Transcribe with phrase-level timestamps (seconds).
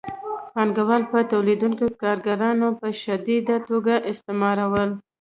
[0.53, 4.89] پانګوالو به تولیدونکي کارګران په شدیده توګه استثمارول